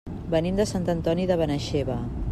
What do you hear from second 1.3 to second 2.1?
de Benaixeve.